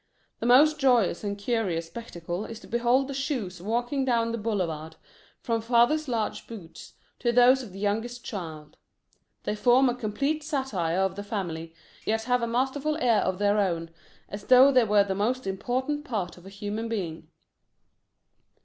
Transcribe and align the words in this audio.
The 0.39 0.47
most 0.47 0.79
joyous 0.79 1.23
and 1.23 1.37
curious 1.37 1.85
spectacle 1.85 2.43
is 2.45 2.59
to 2.61 2.67
behold 2.67 3.07
the 3.07 3.13
shoes 3.13 3.61
walking 3.61 4.03
down 4.03 4.31
the 4.31 4.39
boulevard, 4.39 4.95
from 5.43 5.61
father's 5.61 6.07
large 6.07 6.47
boots 6.47 6.93
to 7.19 7.31
those 7.31 7.61
of 7.61 7.71
the 7.71 7.77
youngest 7.77 8.25
child. 8.25 8.77
They 9.43 9.55
form 9.55 9.89
a 9.89 9.93
complete 9.93 10.41
satire 10.43 10.97
of 10.97 11.15
the 11.15 11.21
family, 11.23 11.75
yet 12.03 12.23
have 12.23 12.41
a 12.41 12.47
masterful 12.47 12.97
air 12.97 13.21
of 13.21 13.37
their 13.37 13.59
own, 13.59 13.91
as 14.27 14.45
though 14.45 14.71
they 14.71 14.85
were 14.85 15.03
the 15.03 15.13
most 15.13 15.45
important 15.45 16.03
part 16.03 16.35
of 16.35 16.47
a 16.47 16.49
human 16.49 16.89
being. 16.89 17.27